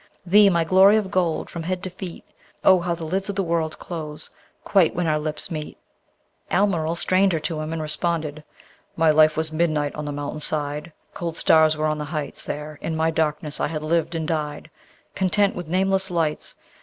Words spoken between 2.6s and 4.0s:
Oh, how the lids of the world